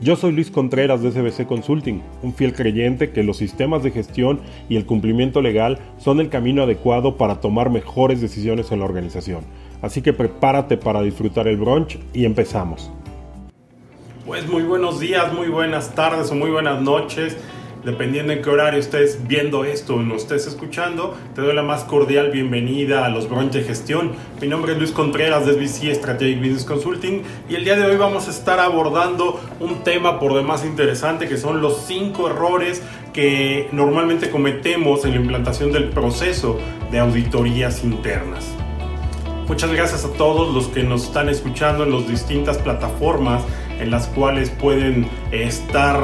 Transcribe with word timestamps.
Yo 0.00 0.14
soy 0.14 0.30
Luis 0.30 0.52
Contreras 0.52 1.02
de 1.02 1.10
SBC 1.10 1.48
Consulting, 1.48 2.00
un 2.22 2.32
fiel 2.32 2.54
creyente 2.54 3.10
que 3.10 3.24
los 3.24 3.36
sistemas 3.36 3.82
de 3.82 3.90
gestión 3.90 4.40
y 4.68 4.76
el 4.76 4.86
cumplimiento 4.86 5.42
legal 5.42 5.80
son 5.98 6.20
el 6.20 6.28
camino 6.28 6.62
adecuado 6.62 7.16
para 7.16 7.40
tomar 7.40 7.68
mejores 7.68 8.20
decisiones 8.20 8.70
en 8.70 8.78
la 8.78 8.84
organización. 8.84 9.40
Así 9.82 10.00
que 10.00 10.12
prepárate 10.12 10.76
para 10.76 11.02
disfrutar 11.02 11.48
el 11.48 11.56
brunch 11.56 11.98
y 12.12 12.26
empezamos. 12.26 12.92
Pues 14.24 14.48
muy 14.48 14.62
buenos 14.62 15.00
días, 15.00 15.32
muy 15.32 15.48
buenas 15.48 15.92
tardes 15.96 16.30
o 16.30 16.36
muy 16.36 16.50
buenas 16.50 16.80
noches 16.80 17.36
dependiendo 17.84 18.32
en 18.32 18.42
qué 18.42 18.50
horario 18.50 18.80
estés 18.80 19.26
viendo 19.26 19.64
esto 19.64 19.94
o 19.94 20.02
nos 20.02 20.22
estés 20.22 20.46
escuchando, 20.46 21.16
te 21.34 21.40
doy 21.40 21.54
la 21.54 21.62
más 21.62 21.84
cordial 21.84 22.30
bienvenida 22.30 23.04
a 23.04 23.08
los 23.08 23.28
Brunch 23.28 23.52
de 23.52 23.62
Gestión. 23.62 24.12
Mi 24.40 24.48
nombre 24.48 24.72
es 24.72 24.78
Luis 24.78 24.90
Contreras 24.92 25.46
de 25.46 25.54
SBC 25.54 25.94
Strategic 25.94 26.38
Business 26.38 26.64
Consulting 26.64 27.22
y 27.48 27.54
el 27.54 27.64
día 27.64 27.76
de 27.76 27.86
hoy 27.86 27.96
vamos 27.96 28.28
a 28.28 28.30
estar 28.30 28.60
abordando 28.60 29.40
un 29.60 29.82
tema 29.84 30.18
por 30.18 30.34
demás 30.34 30.64
interesante 30.64 31.28
que 31.28 31.36
son 31.36 31.60
los 31.60 31.84
cinco 31.86 32.28
errores 32.28 32.82
que 33.12 33.68
normalmente 33.72 34.30
cometemos 34.30 35.04
en 35.04 35.12
la 35.12 35.16
implantación 35.16 35.72
del 35.72 35.88
proceso 35.88 36.58
de 36.90 36.98
auditorías 36.98 37.84
internas. 37.84 38.44
Muchas 39.46 39.72
gracias 39.72 40.04
a 40.04 40.12
todos 40.12 40.54
los 40.54 40.68
que 40.68 40.82
nos 40.82 41.04
están 41.04 41.30
escuchando 41.30 41.84
en 41.84 41.92
las 41.92 42.06
distintas 42.06 42.58
plataformas 42.58 43.42
en 43.80 43.90
las 43.90 44.06
cuales 44.08 44.50
pueden 44.50 45.08
estar 45.32 45.98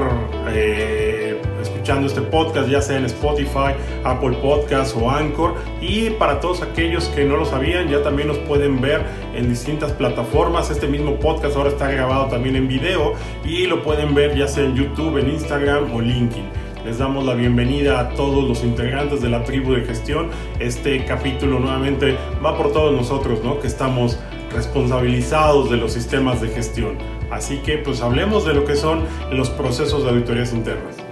eh, 0.48 1.40
escuchando 1.84 2.06
este 2.06 2.22
podcast, 2.22 2.66
ya 2.70 2.80
sea 2.80 2.96
en 2.96 3.04
Spotify, 3.04 3.74
Apple 4.04 4.38
Podcast 4.40 4.96
o 4.96 5.10
Anchor. 5.10 5.56
Y 5.82 6.08
para 6.08 6.40
todos 6.40 6.62
aquellos 6.62 7.08
que 7.08 7.26
no 7.26 7.36
lo 7.36 7.44
sabían, 7.44 7.90
ya 7.90 8.02
también 8.02 8.28
nos 8.28 8.38
pueden 8.38 8.80
ver 8.80 9.02
en 9.34 9.50
distintas 9.50 9.92
plataformas. 9.92 10.70
Este 10.70 10.86
mismo 10.86 11.16
podcast 11.16 11.54
ahora 11.58 11.68
está 11.68 11.90
grabado 11.90 12.28
también 12.28 12.56
en 12.56 12.68
video 12.68 13.12
y 13.44 13.66
lo 13.66 13.82
pueden 13.82 14.14
ver 14.14 14.34
ya 14.34 14.48
sea 14.48 14.64
en 14.64 14.74
YouTube, 14.74 15.18
en 15.18 15.28
Instagram 15.28 15.94
o 15.94 16.00
LinkedIn. 16.00 16.46
Les 16.86 16.96
damos 16.96 17.22
la 17.26 17.34
bienvenida 17.34 18.00
a 18.00 18.08
todos 18.14 18.48
los 18.48 18.64
integrantes 18.64 19.20
de 19.20 19.28
la 19.28 19.44
tribu 19.44 19.74
de 19.74 19.82
gestión. 19.82 20.30
Este 20.60 21.04
capítulo 21.04 21.60
nuevamente 21.60 22.16
va 22.42 22.56
por 22.56 22.72
todos 22.72 22.94
nosotros, 22.94 23.44
¿no? 23.44 23.60
Que 23.60 23.66
estamos 23.66 24.18
responsabilizados 24.54 25.68
de 25.68 25.76
los 25.76 25.92
sistemas 25.92 26.40
de 26.40 26.48
gestión. 26.48 26.96
Así 27.30 27.58
que 27.58 27.76
pues 27.76 28.00
hablemos 28.00 28.46
de 28.46 28.54
lo 28.54 28.64
que 28.64 28.74
son 28.74 29.02
los 29.30 29.50
procesos 29.50 30.02
de 30.02 30.08
auditorías 30.08 30.54
internas. 30.54 31.03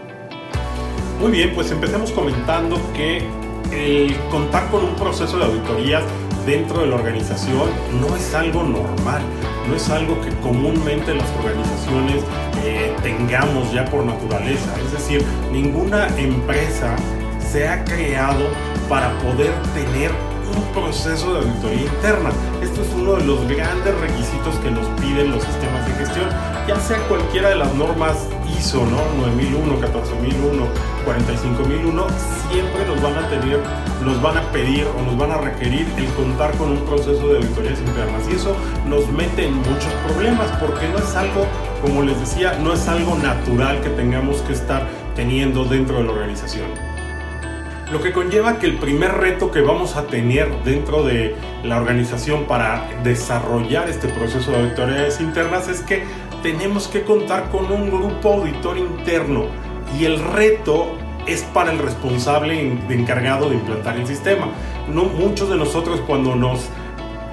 Muy 1.20 1.30
bien, 1.30 1.52
pues 1.54 1.70
empecemos 1.70 2.10
comentando 2.10 2.80
que 2.94 3.22
el 3.70 4.16
contar 4.30 4.70
con 4.70 4.84
un 4.84 4.94
proceso 4.96 5.38
de 5.38 5.44
auditorías 5.44 6.02
dentro 6.44 6.80
de 6.80 6.86
la 6.86 6.96
organización 6.96 7.70
no 8.00 8.16
es 8.16 8.34
algo 8.34 8.62
normal, 8.62 9.22
no 9.68 9.76
es 9.76 9.88
algo 9.88 10.20
que 10.20 10.30
comúnmente 10.40 11.14
las 11.14 11.28
organizaciones 11.38 12.24
eh, 12.64 12.92
tengamos 13.02 13.72
ya 13.72 13.84
por 13.84 14.04
naturaleza. 14.04 14.74
Es 14.84 14.92
decir, 14.92 15.24
ninguna 15.52 16.08
empresa 16.18 16.96
se 17.38 17.68
ha 17.68 17.84
creado 17.84 18.48
para 18.88 19.16
poder 19.20 19.52
tener 19.74 20.10
un 20.56 20.82
proceso 20.82 21.34
de 21.34 21.40
auditoría 21.40 21.82
interna. 21.82 22.30
Esto 22.72 22.84
es 22.84 22.94
uno 22.94 23.16
de 23.16 23.24
los 23.26 23.46
grandes 23.46 23.94
requisitos 24.00 24.56
que 24.62 24.70
nos 24.70 24.86
piden 24.98 25.30
los 25.30 25.44
sistemas 25.44 25.86
de 25.86 25.92
gestión, 25.92 26.26
ya 26.66 26.80
sea 26.80 26.98
cualquiera 27.06 27.50
de 27.50 27.56
las 27.56 27.74
normas 27.74 28.30
ISO, 28.58 28.86
¿no? 28.86 28.96
9001, 29.20 29.76
14001, 29.78 30.64
45001, 31.04 32.06
siempre 32.50 32.86
nos 32.86 33.02
van 33.02 33.22
a 33.22 33.28
tener, 33.28 33.60
nos 34.02 34.22
van 34.22 34.38
a 34.38 34.42
pedir 34.52 34.86
o 34.86 35.02
nos 35.02 35.18
van 35.18 35.32
a 35.32 35.36
requerir 35.36 35.86
el 35.98 36.06
contar 36.14 36.56
con 36.56 36.70
un 36.70 36.78
proceso 36.86 37.28
de 37.28 37.40
auditorías 37.40 37.78
internas. 37.78 38.22
Y 38.30 38.36
eso 38.36 38.56
nos 38.88 39.06
mete 39.08 39.48
en 39.48 39.56
muchos 39.56 39.92
problemas 40.06 40.48
porque 40.58 40.88
no 40.88 40.96
es 40.96 41.14
algo, 41.14 41.44
como 41.82 42.02
les 42.02 42.18
decía, 42.20 42.58
no 42.58 42.72
es 42.72 42.88
algo 42.88 43.16
natural 43.16 43.82
que 43.82 43.90
tengamos 43.90 44.38
que 44.40 44.54
estar 44.54 44.88
teniendo 45.14 45.66
dentro 45.66 45.98
de 45.98 46.04
la 46.04 46.12
organización. 46.12 46.91
Lo 47.92 48.00
que 48.00 48.10
conlleva 48.10 48.58
que 48.58 48.64
el 48.64 48.78
primer 48.78 49.12
reto 49.12 49.50
que 49.50 49.60
vamos 49.60 49.96
a 49.96 50.06
tener 50.06 50.50
dentro 50.64 51.04
de 51.04 51.36
la 51.62 51.76
organización 51.76 52.44
para 52.46 52.88
desarrollar 53.02 53.90
este 53.90 54.08
proceso 54.08 54.50
de 54.50 54.60
auditorías 54.60 55.20
internas 55.20 55.68
es 55.68 55.82
que 55.82 56.04
tenemos 56.42 56.88
que 56.88 57.02
contar 57.02 57.50
con 57.50 57.70
un 57.70 57.90
grupo 57.90 58.32
auditor 58.32 58.78
interno 58.78 59.44
y 60.00 60.06
el 60.06 60.18
reto 60.20 60.96
es 61.26 61.42
para 61.42 61.70
el 61.70 61.78
responsable 61.78 62.58
encargado 62.88 63.50
de 63.50 63.56
implantar 63.56 63.98
el 63.98 64.06
sistema. 64.06 64.48
No 64.88 65.04
muchos 65.04 65.50
de 65.50 65.56
nosotros 65.56 66.00
cuando 66.06 66.34
nos 66.34 66.70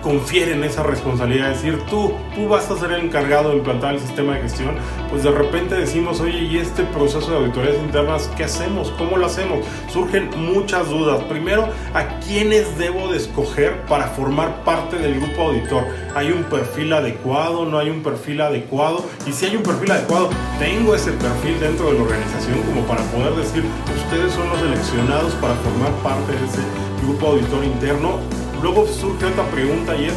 confieren 0.02 0.64
esa 0.64 0.84
responsabilidad, 0.84 1.50
de 1.50 1.54
decir 1.54 1.80
tú, 1.90 2.14
tú 2.36 2.48
vas 2.48 2.70
a 2.70 2.78
ser 2.78 2.92
el 2.92 3.06
encargado 3.06 3.50
de 3.50 3.58
implantar 3.58 3.96
el 3.96 4.00
sistema 4.00 4.36
de 4.36 4.42
gestión, 4.42 4.76
pues 5.10 5.24
de 5.24 5.32
repente 5.32 5.76
decimos, 5.76 6.20
oye, 6.20 6.40
¿y 6.40 6.58
este 6.58 6.84
proceso 6.84 7.30
de 7.30 7.38
auditorías 7.38 7.76
internas 7.76 8.30
qué 8.36 8.44
hacemos? 8.44 8.92
¿Cómo 8.98 9.18
lo 9.18 9.26
hacemos? 9.26 9.66
Surgen 9.92 10.30
muchas 10.38 10.90
dudas. 10.90 11.24
Primero, 11.24 11.70
¿a 11.94 12.20
quiénes 12.20 12.78
debo 12.78 13.12
de 13.12 13.18
escoger 13.18 13.82
para 13.84 14.08
formar 14.08 14.64
parte 14.64 14.98
del 14.98 15.20
grupo 15.20 15.44
auditor? 15.44 15.86
¿Hay 16.16 16.31
un 16.31 16.44
perfil 16.44 16.94
adecuado? 16.94 17.66
¿No 17.66 17.78
hay 17.78 17.90
un 17.90 18.04
perfil 18.04 18.42
adecuado? 18.42 19.06
Y 19.28 19.31
si 19.31 19.46
hay 19.46 19.56
un 19.56 19.64
perfil 19.64 19.92
adecuado, 19.92 20.30
¿tengo 20.60 20.96
ese 20.96 21.12
perfil 21.12 21.60
dentro 21.60 21.88
de 21.88 21.94
la 21.94 22.04
organización 22.04 22.62
como 22.64 22.81
para 22.84 23.02
poder 23.12 23.34
decir, 23.36 23.64
ustedes 24.04 24.34
son 24.34 24.50
los 24.50 24.60
seleccionados 24.60 25.34
para 25.36 25.54
formar 25.56 25.92
parte 26.04 26.31
de 26.31 26.46
ese 26.46 26.62
grupo 27.04 27.28
auditor 27.28 27.64
interno? 27.64 28.20
Luego 28.62 28.86
surge 28.88 29.25
otra 29.25 29.46
pregunta 29.52 29.96
y 29.96 30.06
es, 30.06 30.14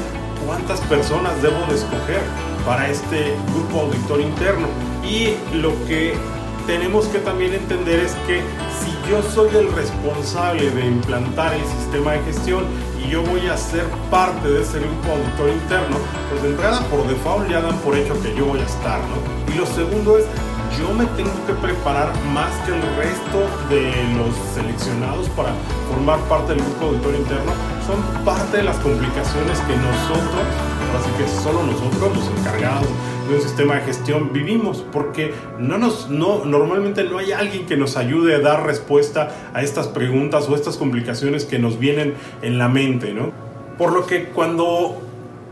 ¿cuántas 0.47 0.81
personas 0.83 1.41
debo 1.43 1.65
de 1.69 1.77
escoger 1.77 2.21
para 2.67 2.89
este 2.89 3.37
grupo 3.55 3.83
auditor 3.83 4.21
interno? 4.21 4.67
Y 5.05 5.37
lo 5.57 5.71
que 5.87 6.15
tenemos 6.67 7.07
que 7.07 7.19
también 7.19 7.55
entender 7.55 8.01
es 8.01 8.13
que 8.27 8.41
si 8.81 9.11
yo 9.11 9.23
soy 9.23 9.55
el 9.57 9.73
responsable 9.73 10.71
de 10.71 10.87
implantar 10.87 11.55
el 11.55 11.65
sistema 11.65 12.13
de 12.13 12.23
gestión 12.23 12.65
y 13.05 13.11
yo 13.11 13.23
voy 13.23 13.47
a 13.47 13.57
ser 13.57 13.85
parte 14.11 14.49
de 14.49 14.63
ese 14.63 14.79
grupo 14.81 15.13
auditor 15.13 15.49
interno, 15.51 15.97
pues 16.31 16.43
de 16.43 16.49
entrada 16.51 16.81
por 16.89 17.07
default 17.07 17.49
ya 17.49 17.61
dan 17.61 17.77
por 17.79 17.97
hecho 17.97 18.21
que 18.23 18.35
yo 18.35 18.47
voy 18.47 18.61
a 18.61 18.65
estar, 18.65 19.01
¿no? 19.01 19.53
Y 19.53 19.59
lo 19.59 19.67
segundo 19.67 20.19
es, 20.19 20.25
yo 20.79 20.93
me 20.95 21.07
tengo 21.17 21.35
que 21.47 21.53
preparar 21.55 22.13
más 22.33 22.53
que 22.65 22.73
el 22.75 22.83
resto 22.97 23.39
de 23.69 23.93
los 24.17 24.35
seleccionados 24.55 25.29
para 25.31 25.53
formar 25.89 26.19
parte 26.29 26.55
del 26.55 26.63
grupo 26.63 26.87
auditor 26.87 27.15
interno. 27.15 27.53
Son 27.87 28.25
parte 28.25 28.59
de 28.59 28.63
las 28.63 28.77
complicaciones 28.79 29.59
que 29.61 29.77
nosotros, 29.77 30.47
así 30.97 31.11
que 31.19 31.29
solo 31.43 31.63
nosotros, 31.65 32.17
los 32.17 32.39
encargados 32.39 32.89
de 33.29 33.37
un 33.37 33.43
sistema 33.43 33.77
de 33.77 33.83
gestión, 33.83 34.33
vivimos, 34.33 34.85
porque 34.93 35.35
no 35.59 35.79
nos, 35.79 36.09
no, 36.09 36.45
normalmente 36.45 37.05
no 37.05 37.19
hay 37.19 37.33
alguien 37.33 37.67
que 37.67 37.77
nos 37.77 37.97
ayude 37.97 38.37
a 38.37 38.41
dar 38.41 38.65
respuesta 38.67 39.31
a 39.55 39.63
estas 39.63 39.89
preguntas 39.89 40.49
o 40.49 40.55
estas 40.55 40.77
complicaciones 40.77 41.45
que 41.45 41.59
nos 41.59 41.79
vienen 41.79 42.15
en 42.43 42.59
la 42.59 42.69
mente, 42.69 43.13
¿no? 43.13 43.33
Por 43.79 43.93
lo 43.93 44.07
que 44.07 44.27
cuando 44.27 45.01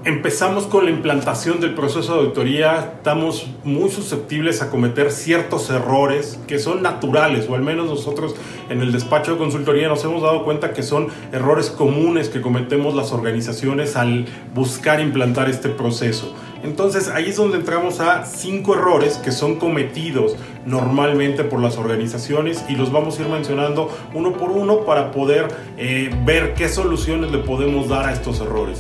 empezamos 0.05 0.67
con 0.67 0.85
la 0.85 0.91
implantación 0.91 1.61
del 1.61 1.75
proceso 1.75 2.15
de 2.15 2.21
auditoría, 2.21 2.95
estamos 2.97 3.47
muy 3.65 3.91
susceptibles 3.91 4.63
a 4.63 4.71
cometer 4.71 5.11
ciertos 5.11 5.69
errores 5.71 6.39
que 6.47 6.59
son 6.59 6.83
naturales, 6.83 7.47
o 7.49 7.55
al 7.55 7.63
menos 7.63 7.87
nosotros 7.87 8.35
en 8.71 8.81
el 8.81 8.93
despacho 8.93 9.33
de 9.33 9.39
consultoría 9.39 9.89
nos 9.89 10.05
hemos 10.05 10.23
dado 10.23 10.45
cuenta 10.45 10.73
que 10.73 10.83
son 10.83 11.09
errores 11.33 11.71
comunes 11.71 12.29
que 12.29 12.41
cometemos 12.41 12.95
las 12.95 13.13
organizaciones 13.13 13.97
al 13.97 14.27
buscar 14.55 15.01
implantar 15.01 15.51
este 15.51 15.69
proceso. 15.69 16.35
Entonces 16.63 17.09
ahí 17.09 17.31
es 17.31 17.37
donde 17.37 17.59
entramos 17.59 18.01
a 18.01 18.25
cinco 18.27 18.75
errores 18.75 19.17
que 19.17 19.33
son 19.33 19.57
cometidos 19.57 20.37
normalmente 20.67 21.43
por 21.43 21.61
las 21.61 21.79
organizaciones 21.79 22.65
y 22.69 22.77
los 22.77 22.93
vamos 22.93 23.19
a 23.19 23.23
ir 23.23 23.29
mencionando 23.29 23.91
uno 24.13 24.35
por 24.35 24.51
uno 24.51 24.85
para 24.85 25.11
poder 25.11 25.49
eh, 25.79 26.11
ver 26.25 26.55
qué 26.55 26.69
soluciones 26.69 27.31
le 27.31 27.39
podemos 27.39 27.89
dar 27.89 28.07
a 28.07 28.13
estos 28.13 28.41
errores. 28.41 28.79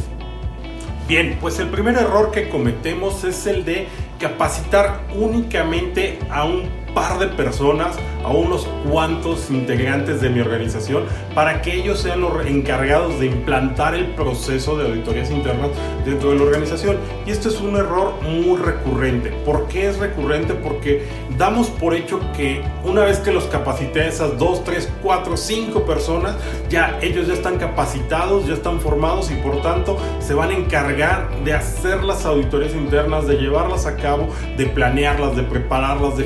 Bien, 1.10 1.38
pues 1.40 1.58
el 1.58 1.70
primer 1.70 1.96
error 1.96 2.30
que 2.30 2.48
cometemos 2.48 3.24
es 3.24 3.44
el 3.48 3.64
de 3.64 3.88
capacitar 4.20 5.00
únicamente 5.12 6.20
a 6.30 6.44
un 6.44 6.68
par 6.94 7.18
de 7.18 7.26
personas, 7.28 7.96
a 8.24 8.28
unos 8.30 8.66
cuantos 8.88 9.50
integrantes 9.50 10.20
de 10.20 10.28
mi 10.28 10.40
organización, 10.40 11.04
para 11.34 11.62
que 11.62 11.74
ellos 11.74 12.00
sean 12.00 12.20
los 12.20 12.44
encargados 12.46 13.18
de 13.18 13.26
implantar 13.26 13.94
el 13.94 14.08
proceso 14.14 14.76
de 14.76 14.88
auditorías 14.88 15.30
internas 15.30 15.70
dentro 16.04 16.30
de 16.30 16.36
la 16.36 16.42
organización. 16.42 16.96
Y 17.26 17.30
esto 17.30 17.48
es 17.48 17.60
un 17.60 17.76
error 17.76 18.14
muy 18.22 18.58
recurrente. 18.58 19.30
¿Por 19.44 19.68
qué 19.68 19.88
es 19.88 19.98
recurrente? 19.98 20.54
Porque 20.54 21.06
damos 21.38 21.68
por 21.68 21.94
hecho 21.94 22.20
que 22.36 22.62
una 22.84 23.02
vez 23.04 23.18
que 23.18 23.32
los 23.32 23.44
capacité 23.44 24.02
a 24.02 24.08
esas 24.08 24.38
dos, 24.38 24.64
tres, 24.64 24.90
cuatro, 25.02 25.36
cinco 25.36 25.84
personas, 25.84 26.36
ya 26.68 26.98
ellos 27.00 27.26
ya 27.26 27.34
están 27.34 27.58
capacitados, 27.58 28.46
ya 28.46 28.54
están 28.54 28.80
formados 28.80 29.30
y 29.30 29.34
por 29.36 29.62
tanto 29.62 29.96
se 30.20 30.34
van 30.34 30.50
a 30.50 30.54
encargar 30.54 31.28
de 31.44 31.54
hacer 31.54 32.04
las 32.04 32.24
auditorías 32.24 32.74
internas, 32.74 33.26
de 33.26 33.36
llevarlas 33.36 33.86
a 33.86 33.96
cabo, 33.96 34.28
de 34.56 34.66
planearlas, 34.66 35.36
de 35.36 35.42
prepararlas, 35.42 36.16
de 36.16 36.24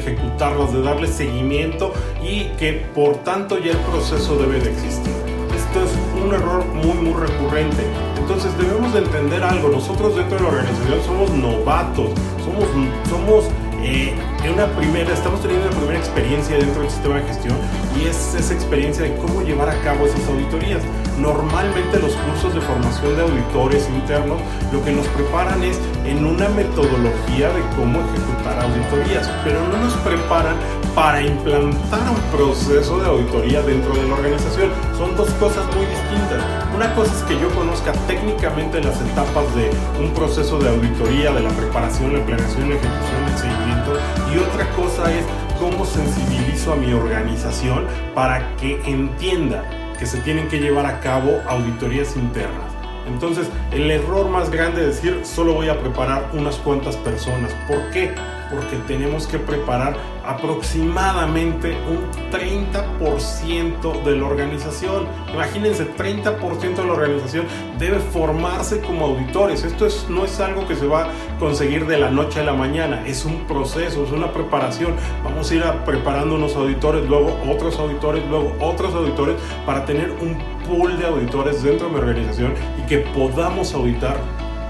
de 0.55 0.83
darles 0.83 1.11
seguimiento 1.11 1.93
y 2.23 2.45
que 2.57 2.85
por 2.95 3.17
tanto 3.19 3.59
ya 3.59 3.73
el 3.73 3.79
proceso 3.79 4.37
debe 4.37 4.61
de 4.61 4.71
existir. 4.71 5.13
Esto 5.55 5.83
es 5.83 6.23
un 6.23 6.33
error 6.33 6.65
muy 6.67 6.95
muy 6.95 7.21
recurrente. 7.21 7.85
Entonces 8.19 8.57
debemos 8.57 8.93
de 8.95 9.01
entender 9.01 9.43
algo. 9.43 9.69
Nosotros 9.69 10.17
dentro 10.17 10.37
de 10.39 10.45
la 10.45 10.49
organización 10.49 11.03
somos 11.05 11.31
novatos, 11.31 12.11
somos, 12.45 12.69
somos 13.11 13.45
eh, 13.83 14.15
una 14.51 14.67
primera, 14.77 15.13
estamos 15.13 15.41
teniendo 15.41 15.69
una 15.69 15.77
primera 15.77 15.99
experiencia 15.99 16.57
dentro 16.57 16.83
del 16.83 16.91
sistema 16.91 17.17
de 17.17 17.23
gestión 17.23 17.57
y 17.97 18.07
es 18.07 18.35
esa 18.35 18.53
experiencia 18.53 19.05
de 19.05 19.17
cómo 19.17 19.43
llevar 19.43 19.69
a 19.69 19.81
cabo 19.83 20.07
esas 20.07 20.27
auditorías. 20.29 20.83
Normalmente 21.19 21.99
los 21.99 22.13
cursos 22.13 22.55
de 22.55 22.61
formación 22.61 23.17
de 23.17 23.23
auditores 23.23 23.89
internos 23.89 24.41
lo 24.73 24.85
que 24.85 24.93
nos 24.93 25.07
preparan 25.09 25.63
es 25.63 25.79
en 26.05 26.25
una 26.25 26.49
metodología 26.51 27.49
de 27.51 27.61
cómo 27.77 28.01
ejecutar 28.01 28.61
auditorías, 28.61 29.31
pero 29.45 29.61
no 29.69 29.79
nos 29.79 29.95
preparan 29.99 30.57
para 30.95 31.21
implantar 31.21 32.09
un 32.09 32.37
proceso 32.37 32.99
de 33.01 33.07
auditoría 33.07 33.63
dentro 33.63 33.93
de 33.95 34.07
la 34.07 34.15
organización. 34.15 34.71
Son 34.97 35.17
dos 35.17 35.29
cosas 35.35 35.67
muy 35.75 35.85
distintas. 35.87 36.45
Una 36.75 36.95
cosa 36.95 37.13
es 37.17 37.23
que 37.25 37.39
yo 37.39 37.49
conozca 37.51 37.93
técnicamente 38.07 38.81
las 38.81 39.01
etapas 39.01 39.55
de 39.57 39.71
un 40.01 40.13
proceso 40.15 40.59
de 40.59 40.69
auditoría, 40.69 41.33
de 41.33 41.41
la 41.41 41.51
preparación, 41.51 42.13
la 42.13 42.25
planeación, 42.25 42.71
la 42.71 42.77
ejecución, 42.77 43.25
el 43.27 43.39
seguimiento, 43.39 43.99
y 44.33 44.39
otra 44.39 44.71
cosa 44.77 45.13
es 45.13 45.25
cómo 45.59 45.85
sensibilizo 45.85 46.73
a 46.73 46.77
mi 46.77 46.93
organización 46.93 47.87
para 48.15 48.57
que 48.57 48.81
entienda 48.87 49.65
que 49.99 50.07
se 50.07 50.19
tienen 50.19 50.49
que 50.49 50.61
llevar 50.61 50.87
a 50.87 51.01
cabo 51.01 51.41
auditorías 51.49 52.17
internas. 52.17 52.73
Entonces, 53.07 53.49
el 53.71 53.91
error 53.91 54.29
más 54.29 54.51
grande 54.51 54.81
es 54.81 54.97
decir, 54.97 55.21
solo 55.25 55.55
voy 55.55 55.69
a 55.69 55.79
preparar 55.79 56.31
unas 56.33 56.57
cuantas 56.57 56.97
personas. 56.97 57.53
¿Por 57.69 57.91
qué? 57.91 58.15
Porque 58.55 58.77
tenemos 58.87 59.27
que 59.27 59.39
preparar 59.39 59.97
aproximadamente 60.25 61.77
un 61.89 62.11
30% 62.31 64.03
de 64.03 64.17
la 64.17 64.27
organización. 64.27 65.07
Imagínense, 65.33 65.87
30% 65.97 66.77
de 66.77 66.85
la 66.85 66.93
organización 66.93 67.47
debe 67.79 67.99
formarse 67.99 68.81
como 68.81 69.07
auditores. 69.07 69.65
Esto 69.65 69.87
es, 69.87 70.07
no 70.09 70.25
es 70.25 70.41
algo 70.41 70.67
que 70.67 70.77
se 70.77 70.87
va 70.87 71.05
a 71.05 71.09
conseguir 71.39 71.87
de 71.87 71.99
la 71.99 72.11
noche 72.11 72.41
a 72.41 72.45
la 72.45 72.55
mañana, 72.55 73.07
es 73.07 73.25
un 73.25 73.47
proceso, 73.47 74.05
es 74.05 74.13
una 74.13 74.33
preparación. 74.33 74.95
Vamos 75.23 75.51
a 75.51 75.55
ir 75.55 75.65
preparando 75.85 76.37
unos 76.37 76.57
auditores, 76.57 77.09
luego 77.09 77.37
otros 77.49 77.79
auditores, 77.79 78.25
luego 78.29 78.55
otros 78.61 78.95
auditores 78.95 79.37
para 79.67 79.85
tener 79.85 80.11
un 80.11 80.39
pool 80.67 80.99
de 80.99 81.07
auditores 81.07 81.63
dentro 81.63 81.89
de 81.89 81.95
mi 81.95 81.99
organización 81.99 82.55
y 82.79 82.87
que 82.87 82.99
podamos 82.99 83.75
auditar 83.75 84.17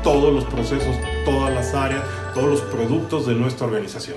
todos 0.02 0.32
los 0.32 0.44
procesos, 0.44 0.96
todas 1.24 1.52
las 1.52 1.74
áreas, 1.74 2.02
todos 2.34 2.50
los 2.50 2.60
productos 2.62 3.26
de 3.26 3.34
nuestra 3.34 3.66
organización. 3.66 4.16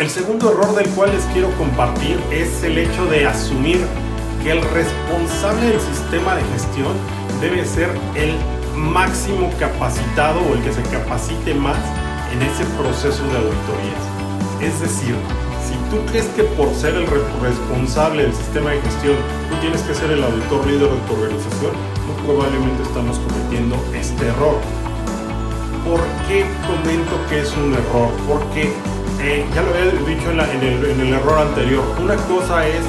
El 0.00 0.08
segundo 0.08 0.50
error 0.50 0.74
del 0.74 0.88
cual 0.90 1.10
les 1.12 1.24
quiero 1.26 1.50
compartir 1.58 2.18
es 2.30 2.62
el 2.62 2.78
hecho 2.78 3.04
de 3.06 3.26
asumir 3.26 3.78
que 4.42 4.52
el 4.52 4.62
responsable 4.62 5.70
del 5.70 5.80
sistema 5.80 6.36
de 6.36 6.42
gestión 6.54 6.94
debe 7.40 7.64
ser 7.64 7.90
el 8.14 8.34
máximo 8.76 9.50
capacitado 9.58 10.40
o 10.40 10.54
el 10.54 10.62
que 10.62 10.72
se 10.72 10.82
capacite 10.82 11.54
más 11.54 11.78
en 12.32 12.42
ese 12.42 12.64
proceso 12.80 13.22
de 13.24 13.38
auditorías. 13.38 14.02
Es 14.60 14.80
decir, 14.80 15.14
si 15.66 15.74
tú 15.90 16.00
crees 16.10 16.26
que 16.36 16.44
por 16.44 16.72
ser 16.74 16.94
el 16.94 17.06
responsable 17.42 18.22
del 18.22 18.34
sistema 18.34 18.70
de 18.70 18.80
gestión 18.80 19.16
tú 19.50 19.56
tienes 19.60 19.82
que 19.82 19.94
ser 19.94 20.10
el 20.10 20.22
auditor 20.22 20.66
líder 20.66 20.90
de 20.90 21.00
tu 21.06 21.12
organización, 21.12 21.72
muy 22.06 22.24
probablemente 22.24 22.82
estamos 22.84 23.18
cometiendo 23.18 23.76
este 23.94 24.28
error. 24.28 24.56
¿Por 25.84 26.00
qué 26.26 26.44
comento 26.66 27.12
que 27.28 27.40
es 27.40 27.56
un 27.56 27.72
error? 27.72 28.10
Porque 28.26 28.72
eh, 29.20 29.44
ya 29.54 29.62
lo 29.62 29.70
había 29.70 29.90
dicho 30.06 30.30
en, 30.30 30.62
el, 30.62 30.84
en 30.84 31.00
el 31.00 31.14
error 31.14 31.38
anterior, 31.38 31.84
una 32.00 32.16
cosa 32.16 32.66
es 32.66 32.84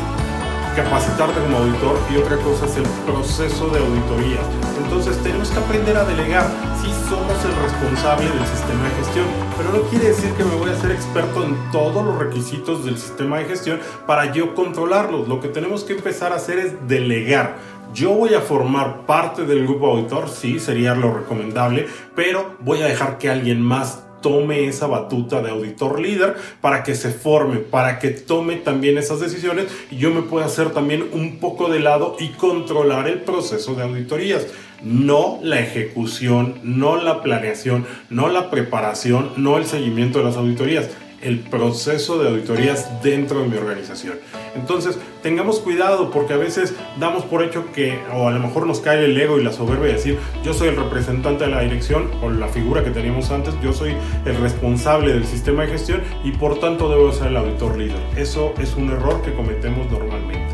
capacitarte 0.75 1.39
como 1.41 1.57
auditor 1.57 1.99
y 2.11 2.17
otra 2.17 2.37
cosa 2.37 2.65
es 2.65 2.77
el 2.77 2.83
proceso 3.05 3.69
de 3.69 3.79
auditoría. 3.79 4.39
Entonces 4.83 5.17
tenemos 5.23 5.49
que 5.49 5.59
aprender 5.59 5.97
a 5.97 6.03
delegar. 6.03 6.45
si 6.81 6.89
somos 7.09 7.43
el 7.43 7.55
responsable 7.63 8.29
del 8.29 8.45
sistema 8.47 8.83
de 8.83 8.89
gestión, 9.03 9.25
pero 9.57 9.71
no 9.71 9.81
quiere 9.89 10.09
decir 10.09 10.31
que 10.33 10.43
me 10.43 10.55
voy 10.55 10.69
a 10.69 10.75
ser 10.75 10.91
experto 10.91 11.43
en 11.43 11.55
todos 11.71 12.05
los 12.05 12.17
requisitos 12.17 12.85
del 12.85 12.97
sistema 12.97 13.39
de 13.39 13.45
gestión 13.45 13.79
para 14.05 14.31
yo 14.31 14.55
controlarlos. 14.55 15.27
Lo 15.27 15.39
que 15.39 15.47
tenemos 15.47 15.83
que 15.83 15.93
empezar 15.93 16.31
a 16.31 16.35
hacer 16.35 16.59
es 16.59 16.87
delegar. 16.87 17.57
Yo 17.93 18.11
voy 18.11 18.35
a 18.35 18.41
formar 18.41 19.05
parte 19.07 19.45
del 19.45 19.63
grupo 19.63 19.87
auditor, 19.87 20.29
sí, 20.29 20.59
sería 20.59 20.93
lo 20.93 21.11
recomendable, 21.11 21.87
pero 22.15 22.53
voy 22.59 22.83
a 22.83 22.85
dejar 22.85 23.17
que 23.17 23.29
alguien 23.29 23.61
más 23.61 24.03
tome 24.21 24.65
esa 24.67 24.87
batuta 24.87 25.41
de 25.41 25.51
auditor 25.51 25.99
líder 25.99 26.35
para 26.61 26.83
que 26.83 26.95
se 26.95 27.11
forme, 27.11 27.57
para 27.57 27.99
que 27.99 28.09
tome 28.09 28.55
también 28.55 28.97
esas 28.97 29.19
decisiones 29.19 29.67
y 29.91 29.97
yo 29.97 30.11
me 30.11 30.21
pueda 30.21 30.45
hacer 30.45 30.71
también 30.71 31.09
un 31.11 31.39
poco 31.39 31.69
de 31.69 31.79
lado 31.79 32.15
y 32.19 32.29
controlar 32.29 33.07
el 33.07 33.21
proceso 33.21 33.75
de 33.75 33.83
auditorías. 33.83 34.47
No 34.83 35.39
la 35.43 35.59
ejecución, 35.59 36.59
no 36.63 36.95
la 36.95 37.21
planeación, 37.21 37.85
no 38.09 38.29
la 38.29 38.49
preparación, 38.49 39.31
no 39.35 39.57
el 39.57 39.65
seguimiento 39.65 40.19
de 40.19 40.25
las 40.25 40.37
auditorías 40.37 40.89
el 41.21 41.39
proceso 41.39 42.21
de 42.21 42.29
auditorías 42.29 43.01
dentro 43.03 43.41
de 43.41 43.47
mi 43.47 43.57
organización. 43.57 44.19
Entonces, 44.55 44.97
tengamos 45.21 45.59
cuidado 45.59 46.11
porque 46.11 46.33
a 46.33 46.37
veces 46.37 46.73
damos 46.99 47.23
por 47.25 47.43
hecho 47.43 47.71
que, 47.71 47.99
o 48.13 48.27
a 48.27 48.31
lo 48.31 48.39
mejor 48.39 48.65
nos 48.65 48.79
cae 48.79 49.05
el 49.05 49.19
ego 49.19 49.39
y 49.39 49.43
la 49.43 49.51
soberbia 49.51 49.87
de 49.87 49.93
decir, 49.93 50.17
yo 50.43 50.53
soy 50.53 50.69
el 50.69 50.75
representante 50.75 51.45
de 51.45 51.51
la 51.51 51.61
dirección 51.61 52.09
o 52.21 52.29
la 52.29 52.47
figura 52.47 52.83
que 52.83 52.91
teníamos 52.91 53.31
antes, 53.31 53.53
yo 53.61 53.73
soy 53.73 53.93
el 54.25 54.35
responsable 54.37 55.13
del 55.13 55.25
sistema 55.25 55.63
de 55.63 55.69
gestión 55.69 56.01
y 56.23 56.31
por 56.31 56.59
tanto 56.59 56.89
debo 56.89 57.11
ser 57.11 57.27
el 57.27 57.37
auditor 57.37 57.77
líder. 57.77 57.99
Eso 58.15 58.53
es 58.59 58.75
un 58.75 58.89
error 58.89 59.21
que 59.21 59.33
cometemos 59.33 59.89
normalmente. 59.91 60.53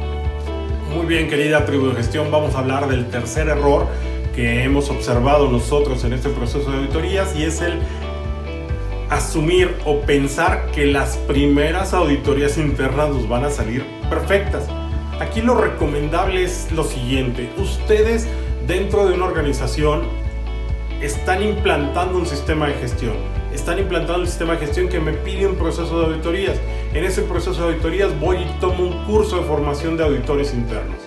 Muy 0.95 1.05
bien, 1.05 1.27
querida 1.27 1.65
tribu 1.65 1.87
de 1.87 1.95
gestión, 1.95 2.31
vamos 2.31 2.55
a 2.55 2.59
hablar 2.59 2.87
del 2.87 3.07
tercer 3.07 3.49
error 3.49 3.87
que 4.35 4.63
hemos 4.63 4.89
observado 4.89 5.49
nosotros 5.49 6.03
en 6.03 6.13
este 6.13 6.29
proceso 6.29 6.69
de 6.69 6.77
auditorías 6.77 7.35
y 7.37 7.43
es 7.43 7.61
el 7.61 7.79
asumir 9.09 9.75
o 9.85 10.01
pensar 10.01 10.71
que 10.71 10.85
las 10.85 11.17
primeras 11.17 11.93
auditorías 11.93 12.57
internas 12.57 13.09
nos 13.09 13.27
van 13.27 13.45
a 13.45 13.49
salir 13.49 13.85
perfectas. 14.09 14.67
Aquí 15.19 15.41
lo 15.41 15.55
recomendable 15.55 16.43
es 16.43 16.71
lo 16.71 16.83
siguiente, 16.83 17.49
ustedes 17.57 18.27
dentro 18.67 19.07
de 19.07 19.13
una 19.13 19.25
organización 19.25 20.03
están 21.01 21.43
implantando 21.43 22.17
un 22.17 22.25
sistema 22.25 22.67
de 22.67 22.73
gestión, 22.75 23.13
están 23.53 23.79
implantando 23.79 24.21
un 24.21 24.27
sistema 24.27 24.53
de 24.53 24.59
gestión 24.59 24.89
que 24.89 24.99
me 24.99 25.13
pide 25.13 25.47
un 25.47 25.55
proceso 25.55 25.99
de 25.99 26.05
auditorías. 26.07 26.57
En 26.93 27.03
ese 27.03 27.21
proceso 27.21 27.61
de 27.61 27.73
auditorías 27.73 28.17
voy 28.19 28.37
y 28.37 28.59
tomo 28.59 28.83
un 28.83 29.05
curso 29.05 29.37
de 29.37 29.43
formación 29.43 29.97
de 29.97 30.03
auditores 30.03 30.53
internos. 30.53 31.04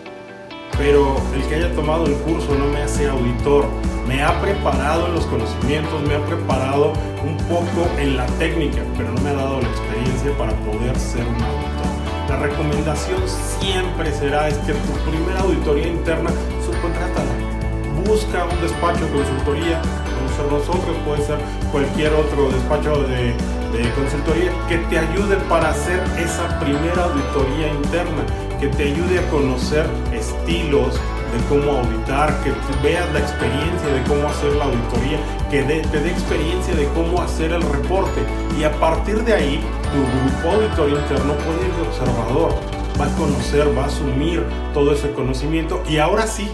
Pero 0.78 1.16
el 1.35 1.42
que 1.49 1.56
haya 1.56 1.75
tomado 1.75 2.06
el 2.06 2.14
curso 2.14 2.54
no 2.54 2.66
me 2.66 2.82
hace 2.82 3.08
auditor, 3.08 3.66
me 4.06 4.23
ha 4.23 4.40
preparado 4.40 5.08
en 5.08 5.14
los 5.14 5.26
conocimientos, 5.26 6.00
me 6.02 6.14
ha 6.14 6.25
preparado 6.25 6.92
un 7.26 7.37
poco 7.49 7.90
en 7.99 8.16
la 8.16 8.26
técnica, 8.38 8.82
pero 8.97 9.11
no 9.11 9.20
me 9.20 9.30
ha 9.30 9.35
dado 9.35 9.61
la 9.61 9.68
experiencia 9.68 10.30
para 10.38 10.52
poder 10.64 10.97
ser 10.99 11.26
un 11.26 11.35
auditor. 11.35 11.88
La 12.28 12.37
recomendación 12.37 13.20
siempre 13.26 14.12
será 14.12 14.49
es 14.49 14.56
que 14.58 14.73
tu 14.73 15.11
primera 15.11 15.40
auditoría 15.40 15.88
interna 15.88 16.30
subcontrátala. 16.64 17.32
Busca 18.06 18.44
un 18.44 18.61
despacho 18.62 19.04
de 19.04 19.11
consultoría, 19.11 19.82
como 20.14 20.28
ser 20.37 20.52
nosotros, 20.52 20.97
puede 21.04 21.23
ser 21.23 21.38
cualquier 21.73 22.14
otro 22.14 22.50
despacho 22.50 23.02
de, 23.02 23.35
de 23.76 23.90
consultoría 23.94 24.52
que 24.68 24.78
te 24.78 24.99
ayude 24.99 25.37
para 25.49 25.70
hacer 25.70 26.00
esa 26.18 26.58
primera 26.61 27.04
auditoría 27.04 27.68
interna, 27.68 28.23
que 28.61 28.69
te 28.69 28.85
ayude 28.85 29.19
a 29.19 29.31
conocer 29.31 29.87
estilos, 30.12 30.95
de 30.95 31.45
cómo 31.49 31.79
auditar, 31.79 32.43
que 32.43 32.50
veas 32.83 33.12
la 33.12 33.21
experiencia 33.21 33.88
de 33.88 34.03
cómo 34.09 34.29
hacer 34.29 34.53
la 34.55 34.65
auditoría, 34.65 35.19
que 35.50 35.62
te 35.62 36.00
dé 36.00 36.11
experiencia 36.11 36.75
de 36.75 36.87
cómo 36.95 37.21
hacer 37.23 37.53
el 37.53 37.62
reporte. 37.62 38.23
Y 38.59 38.65
a 38.65 38.73
partir 38.73 39.23
de 39.25 39.35
ahí, 39.35 39.61
tu 39.93 40.00
grupo 40.00 40.57
auditor 40.57 40.88
interno 40.91 41.35
puede 41.35 41.69
ir 41.69 41.75
de 41.75 41.83
observador, 41.83 42.55
va 43.00 43.07
a 43.07 43.17
conocer, 43.17 43.77
va 43.77 43.85
a 43.85 43.87
asumir 43.87 44.45
todo 44.75 44.93
ese 44.93 45.12
conocimiento 45.12 45.83
y 45.88 45.99
ahora 45.99 46.27
sí 46.27 46.50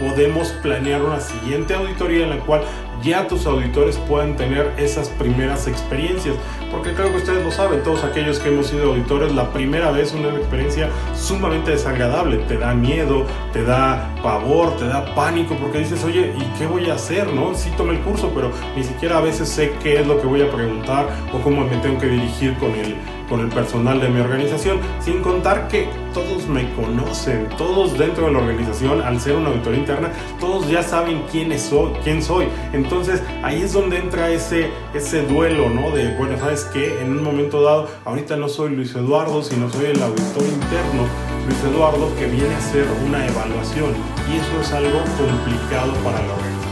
podemos 0.00 0.48
planear 0.62 1.02
una 1.02 1.20
siguiente 1.20 1.74
auditoría 1.74 2.24
en 2.24 2.30
la 2.30 2.38
cual 2.40 2.62
ya 3.02 3.26
tus 3.28 3.46
auditores 3.46 3.96
puedan 4.08 4.36
tener 4.36 4.72
esas 4.78 5.08
primeras 5.10 5.66
experiencias. 5.66 6.34
Porque 6.76 6.92
creo 6.92 7.10
que 7.10 7.16
ustedes 7.16 7.42
lo 7.42 7.50
saben, 7.50 7.82
todos 7.82 8.04
aquellos 8.04 8.38
que 8.38 8.50
hemos 8.50 8.66
sido 8.66 8.90
auditores, 8.90 9.32
la 9.32 9.50
primera 9.50 9.90
vez 9.92 10.12
una 10.12 10.28
experiencia 10.28 10.90
sumamente 11.14 11.70
desagradable. 11.70 12.36
Te 12.48 12.58
da 12.58 12.74
miedo, 12.74 13.24
te 13.54 13.64
da 13.64 14.14
pavor, 14.22 14.76
te 14.76 14.86
da 14.86 15.14
pánico, 15.14 15.56
porque 15.56 15.78
dices, 15.78 16.04
oye, 16.04 16.34
¿y 16.36 16.58
qué 16.58 16.66
voy 16.66 16.90
a 16.90 16.94
hacer? 16.96 17.32
¿No? 17.32 17.54
Sí 17.54 17.70
tomé 17.78 17.94
el 17.94 18.00
curso, 18.00 18.30
pero 18.34 18.50
ni 18.76 18.84
siquiera 18.84 19.16
a 19.16 19.20
veces 19.22 19.48
sé 19.48 19.72
qué 19.82 20.00
es 20.00 20.06
lo 20.06 20.20
que 20.20 20.26
voy 20.26 20.42
a 20.42 20.50
preguntar 20.50 21.08
o 21.32 21.38
cómo 21.38 21.64
me 21.64 21.78
tengo 21.78 21.98
que 21.98 22.08
dirigir 22.08 22.54
con 22.58 22.72
el, 22.72 22.94
con 23.28 23.40
el 23.40 23.48
personal 23.48 24.00
de 24.00 24.08
mi 24.08 24.20
organización. 24.20 24.78
Sin 25.00 25.22
contar 25.22 25.68
que 25.68 25.88
todos 26.12 26.46
me 26.46 26.72
conocen, 26.74 27.48
todos 27.58 27.98
dentro 27.98 28.26
de 28.26 28.32
la 28.32 28.38
organización, 28.38 29.02
al 29.02 29.20
ser 29.20 29.36
una 29.36 29.50
auditoría 29.50 29.80
interna, 29.80 30.12
todos 30.40 30.68
ya 30.68 30.82
saben 30.82 31.22
quién, 31.30 31.56
soy, 31.58 31.92
quién 32.02 32.22
soy. 32.22 32.48
Entonces 32.72 33.22
ahí 33.42 33.62
es 33.62 33.72
donde 33.72 33.98
entra 33.98 34.30
ese, 34.30 34.70
ese 34.94 35.22
duelo, 35.22 35.68
¿no? 35.70 35.90
De, 35.90 36.14
bueno, 36.16 36.38
¿sabes 36.38 36.64
qué? 36.72 37.00
En 37.00 37.12
un 37.12 37.22
momento 37.22 37.62
dado, 37.62 37.88
ahorita 38.04 38.36
no 38.36 38.48
soy 38.48 38.74
Luis 38.74 38.94
Eduardo, 38.94 39.42
sino 39.42 39.70
soy 39.70 39.86
el 39.86 40.02
auditor 40.02 40.42
interno, 40.42 41.06
Luis 41.46 41.64
Eduardo, 41.64 42.14
que 42.18 42.26
viene 42.26 42.54
a 42.54 42.58
hacer 42.58 42.86
una 43.06 43.26
evaluación. 43.26 43.90
Y 44.32 44.36
eso 44.36 44.60
es 44.60 44.72
algo 44.72 45.00
complicado 45.18 45.92
para 46.02 46.22
la 46.22 46.32
organización. 46.32 46.66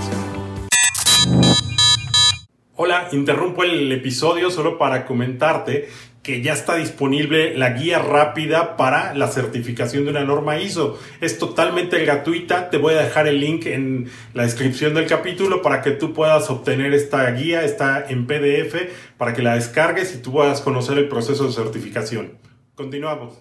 Hola, 2.77 3.09
interrumpo 3.13 3.63
el 3.63 3.93
episodio 3.93 4.51
solo 4.51 4.79
para 4.79 5.07
comentarte 5.07 5.89
que 6.25 6.41
ya 6.41 6.55
está 6.55 6.77
disponible 6.77 7.55
la 7.55 7.75
guía 7.75 7.99
rápida 7.99 8.79
para 8.79 9.13
la 9.13 9.29
certificación 9.29 10.05
de 10.05 10.11
una 10.11 10.25
norma 10.25 10.59
ISO. 10.59 10.99
Es 11.21 11.39
totalmente 11.39 12.03
gratuita. 12.03 12.71
Te 12.71 12.79
voy 12.79 12.95
a 12.95 13.03
dejar 13.03 13.29
el 13.29 13.41
link 13.41 13.67
en 13.67 14.11
la 14.33 14.45
descripción 14.45 14.95
del 14.95 15.07
capítulo 15.07 15.61
para 15.61 15.83
que 15.83 15.91
tú 15.91 16.15
puedas 16.15 16.49
obtener 16.49 16.95
esta 16.95 17.31
guía. 17.33 17.63
Está 17.63 18.07
en 18.09 18.27
PDF 18.27 18.75
para 19.19 19.35
que 19.35 19.43
la 19.43 19.55
descargues 19.55 20.15
y 20.15 20.23
tú 20.23 20.33
puedas 20.33 20.63
conocer 20.63 20.97
el 20.97 21.09
proceso 21.09 21.47
de 21.47 21.53
certificación. 21.53 22.39
Continuamos. 22.75 23.35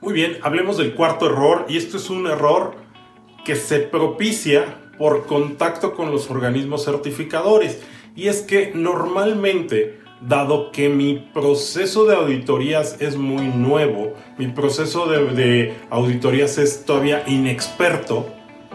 Muy 0.00 0.12
bien, 0.12 0.38
hablemos 0.42 0.76
del 0.76 0.94
cuarto 0.94 1.26
error 1.26 1.66
y 1.68 1.76
esto 1.76 1.98
es 1.98 2.10
un 2.10 2.26
error 2.26 2.74
que 3.44 3.54
se 3.54 3.78
propicia 3.78 4.90
por 4.98 5.26
contacto 5.26 5.94
con 5.94 6.10
los 6.10 6.30
organismos 6.30 6.84
certificadores. 6.84 7.80
Y 8.16 8.28
es 8.28 8.42
que 8.42 8.70
normalmente, 8.72 9.98
dado 10.20 10.70
que 10.70 10.88
mi 10.88 11.14
proceso 11.34 12.04
de 12.06 12.14
auditorías 12.14 13.00
es 13.00 13.16
muy 13.16 13.48
nuevo, 13.48 14.14
mi 14.38 14.46
proceso 14.46 15.06
de, 15.06 15.74
auditorías 15.90 16.56
es 16.58 16.84
todavía 16.84 17.24
inexperto, 17.26 18.28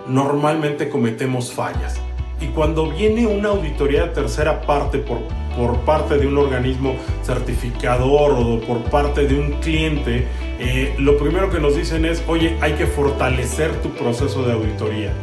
normalmente 0.08 0.89
cometemos 0.89 1.53
fallas. 1.53 2.01
Y 2.41 2.48
cuando 2.48 2.91
viene 2.91 3.27
una 3.27 3.50
auditoría 3.50 4.08
de 4.08 4.10
tercera 4.10 4.62
parte 4.63 4.98
por, 4.98 5.19
por 5.58 5.79
parte 5.86 6.17
de 6.17 6.27
un 6.27 6.38
organismo 6.38 6.96
certificador 7.24 8.31
o 8.31 8.60
por 8.60 8.84
parte 8.89 9.25
de 9.25 9.39
un 9.39 9.53
cliente, 9.62 10.27
eh, 10.60 10.93
lo 10.98 11.17
primero 11.17 11.50
que 11.50 11.62
nos 11.62 11.77
dicen 11.77 12.03
es, 12.03 12.22
oye, 12.27 12.58
hay 12.60 12.74
que 12.74 12.88
fortalecer 12.88 13.81
tu 13.81 13.89
proceso 13.91 14.43
de 14.43 14.51
auditoría 14.51 15.13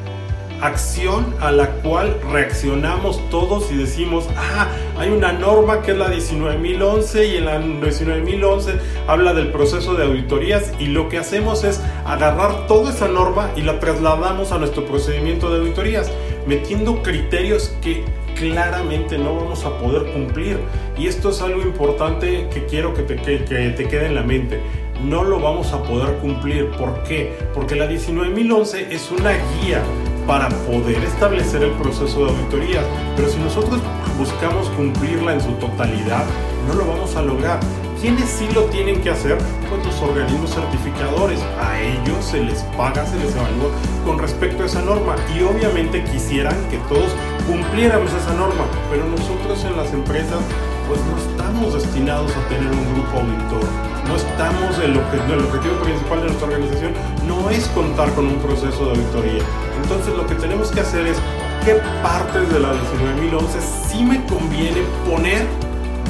acción 0.60 1.34
a 1.40 1.50
la 1.50 1.68
cual 1.82 2.16
reaccionamos 2.30 3.20
todos 3.30 3.70
y 3.70 3.76
decimos, 3.76 4.28
ah, 4.36 4.68
hay 4.98 5.10
una 5.10 5.32
norma 5.32 5.82
que 5.82 5.92
es 5.92 5.98
la 5.98 6.08
19011 6.08 7.26
y 7.26 7.36
en 7.36 7.44
la 7.44 7.58
19011 7.58 8.74
habla 9.06 9.34
del 9.34 9.48
proceso 9.48 9.94
de 9.94 10.04
auditorías 10.04 10.72
y 10.78 10.86
lo 10.86 11.08
que 11.08 11.18
hacemos 11.18 11.64
es 11.64 11.80
agarrar 12.04 12.66
toda 12.66 12.90
esa 12.90 13.08
norma 13.08 13.50
y 13.56 13.62
la 13.62 13.78
trasladamos 13.80 14.52
a 14.52 14.58
nuestro 14.58 14.86
procedimiento 14.86 15.50
de 15.50 15.60
auditorías, 15.60 16.10
metiendo 16.46 17.02
criterios 17.02 17.74
que 17.82 18.04
claramente 18.34 19.18
no 19.18 19.34
vamos 19.34 19.64
a 19.64 19.78
poder 19.78 20.12
cumplir. 20.12 20.58
Y 20.98 21.06
esto 21.06 21.30
es 21.30 21.40
algo 21.40 21.62
importante 21.62 22.48
que 22.52 22.66
quiero 22.66 22.94
que 22.94 23.02
te, 23.02 23.16
que, 23.16 23.44
que 23.44 23.70
te 23.70 23.88
quede 23.88 24.06
en 24.06 24.14
la 24.14 24.22
mente 24.22 24.60
no 25.02 25.24
lo 25.24 25.38
vamos 25.40 25.72
a 25.72 25.82
poder 25.82 26.16
cumplir. 26.16 26.70
¿Por 26.70 27.02
qué? 27.02 27.32
Porque 27.54 27.74
la 27.76 27.86
19011 27.86 28.88
es 28.90 29.10
una 29.10 29.32
guía 29.60 29.82
para 30.26 30.48
poder 30.48 31.02
establecer 31.04 31.62
el 31.62 31.72
proceso 31.72 32.24
de 32.24 32.30
auditoría. 32.30 32.82
Pero 33.16 33.28
si 33.28 33.38
nosotros 33.38 33.80
buscamos 34.18 34.68
cumplirla 34.70 35.34
en 35.34 35.40
su 35.40 35.52
totalidad, 35.52 36.24
no 36.66 36.74
lo 36.74 36.86
vamos 36.86 37.14
a 37.16 37.22
lograr. 37.22 37.60
¿Quiénes 38.00 38.28
sí 38.28 38.46
lo 38.54 38.64
tienen 38.64 39.00
que 39.00 39.10
hacer? 39.10 39.38
Pues 39.70 39.84
los 39.84 40.02
organismos 40.02 40.50
certificadores. 40.50 41.40
A 41.60 41.80
ellos 41.80 42.24
se 42.24 42.42
les 42.42 42.62
paga, 42.76 43.06
se 43.06 43.16
les 43.16 43.34
evalúa 43.34 43.70
con 44.04 44.18
respecto 44.18 44.62
a 44.62 44.66
esa 44.66 44.82
norma. 44.82 45.16
Y 45.34 45.42
obviamente 45.42 46.04
quisieran 46.04 46.56
que 46.68 46.76
todos 46.88 47.10
cumpliéramos 47.46 48.12
esa 48.12 48.34
norma. 48.34 48.66
Pero 48.90 49.06
nosotros 49.08 49.64
en 49.64 49.76
las 49.76 49.92
empresas 49.92 50.40
pues 50.86 51.00
no 51.00 51.16
estamos 51.18 51.74
destinados 51.74 52.30
a 52.36 52.48
tener 52.48 52.70
un 52.70 52.94
grupo 52.94 53.18
auditor. 53.18 53.64
No 54.06 54.14
estamos, 54.14 54.78
el, 54.78 54.92
el 54.92 55.44
objetivo 55.44 55.76
principal 55.82 56.20
de 56.20 56.26
nuestra 56.26 56.46
organización 56.46 56.92
no 57.26 57.50
es 57.50 57.66
contar 57.68 58.12
con 58.14 58.26
un 58.26 58.36
proceso 58.36 58.84
de 58.84 58.90
auditoría. 58.90 59.42
Entonces 59.88 60.16
lo 60.16 60.26
que 60.26 60.34
tenemos 60.34 60.72
que 60.72 60.80
hacer 60.80 61.06
es 61.06 61.16
qué 61.64 61.74
partes 62.02 62.52
de 62.52 62.58
la 62.58 62.72
19011 62.72 63.60
sí 63.88 64.02
me 64.02 64.20
conviene 64.26 64.82
poner 65.08 65.46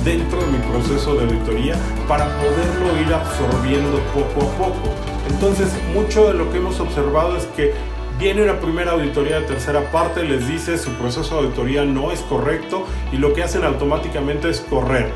dentro 0.02 0.40
de 0.40 0.46
mi 0.46 0.58
proceso 0.60 1.14
de 1.14 1.24
auditoría 1.24 1.76
para 2.08 2.24
poderlo 2.38 2.98
ir 2.98 3.12
absorbiendo 3.12 3.98
poco 4.14 4.46
a 4.46 4.52
poco. 4.56 4.94
Entonces, 5.28 5.68
mucho 5.92 6.26
de 6.28 6.34
lo 6.34 6.50
que 6.50 6.56
hemos 6.56 6.80
observado 6.80 7.36
es 7.36 7.44
que 7.54 7.74
Viene 8.18 8.42
una 8.42 8.58
primera 8.58 8.92
auditoría 8.92 9.40
de 9.40 9.46
tercera 9.46 9.92
parte, 9.92 10.24
les 10.24 10.48
dice 10.48 10.78
su 10.78 10.90
proceso 10.92 11.34
de 11.34 11.40
auditoría 11.48 11.84
no 11.84 12.12
es 12.12 12.20
correcto 12.20 12.86
y 13.12 13.18
lo 13.18 13.34
que 13.34 13.42
hacen 13.42 13.62
automáticamente 13.62 14.48
es 14.48 14.62
correr, 14.62 15.10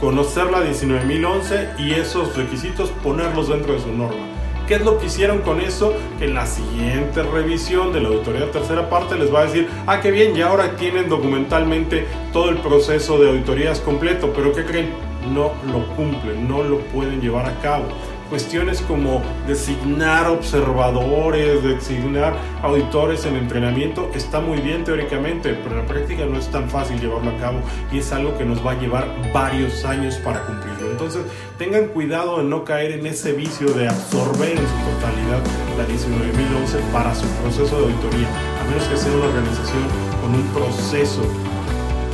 conocer 0.00 0.44
la 0.52 0.60
19011 0.60 1.70
y 1.78 1.94
esos 1.94 2.36
requisitos 2.36 2.90
ponerlos 3.02 3.48
dentro 3.48 3.72
de 3.72 3.80
su 3.80 3.88
norma. 3.88 4.43
¿Qué 4.66 4.76
es 4.76 4.80
lo 4.80 4.98
que 4.98 5.06
hicieron 5.06 5.40
con 5.40 5.60
eso? 5.60 5.92
Que 6.18 6.24
en 6.24 6.34
la 6.34 6.46
siguiente 6.46 7.22
revisión 7.22 7.92
de 7.92 8.00
la 8.00 8.08
auditoría 8.08 8.50
tercera 8.50 8.88
parte 8.88 9.18
les 9.18 9.32
va 9.32 9.40
a 9.40 9.44
decir, 9.44 9.68
ah, 9.86 10.00
qué 10.00 10.10
bien, 10.10 10.34
ya 10.34 10.48
ahora 10.48 10.76
tienen 10.76 11.10
documentalmente 11.10 12.06
todo 12.32 12.48
el 12.48 12.56
proceso 12.56 13.18
de 13.18 13.28
auditorías 13.28 13.80
completo, 13.80 14.32
pero 14.34 14.52
¿qué 14.52 14.64
creen? 14.64 14.90
No 15.34 15.52
lo 15.70 15.86
cumplen, 15.96 16.48
no 16.48 16.62
lo 16.62 16.78
pueden 16.78 17.20
llevar 17.20 17.46
a 17.46 17.60
cabo 17.60 17.84
cuestiones 18.30 18.80
como 18.82 19.22
designar 19.46 20.28
observadores, 20.28 21.62
designar 21.62 22.34
auditores 22.62 23.24
en 23.26 23.36
entrenamiento, 23.36 24.10
está 24.14 24.40
muy 24.40 24.60
bien 24.60 24.84
teóricamente, 24.84 25.54
pero 25.54 25.76
en 25.76 25.82
la 25.82 25.86
práctica 25.86 26.24
no 26.26 26.38
es 26.38 26.48
tan 26.50 26.68
fácil 26.68 27.00
llevarlo 27.00 27.30
a 27.30 27.36
cabo 27.38 27.60
y 27.92 27.98
es 27.98 28.12
algo 28.12 28.36
que 28.36 28.44
nos 28.44 28.64
va 28.64 28.72
a 28.72 28.80
llevar 28.80 29.08
varios 29.32 29.84
años 29.84 30.16
para 30.16 30.44
cumplirlo. 30.46 30.90
Entonces, 30.90 31.22
tengan 31.58 31.88
cuidado 31.88 32.38
de 32.38 32.44
no 32.44 32.64
caer 32.64 32.92
en 32.92 33.06
ese 33.06 33.32
vicio 33.32 33.68
de 33.72 33.88
absorber 33.88 34.50
en 34.50 34.58
su 34.58 34.90
totalidad 34.90 35.42
la 35.76 35.84
19011 35.84 36.78
para 36.92 37.14
su 37.14 37.26
proceso 37.42 37.76
de 37.76 37.84
auditoría, 37.84 38.28
a 38.60 38.64
menos 38.68 38.84
que 38.84 38.96
sea 38.96 39.12
una 39.12 39.26
organización 39.26 39.82
con 40.22 40.34
un 40.34 40.46
proceso 40.54 41.22